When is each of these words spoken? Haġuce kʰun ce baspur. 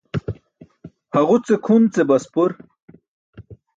Haġuce 1.13 1.55
kʰun 1.63 1.83
ce 1.93 2.01
baspur. 2.09 2.51